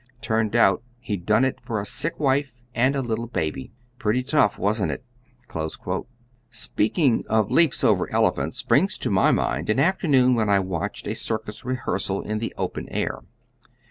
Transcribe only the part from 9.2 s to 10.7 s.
mind an afternoon when I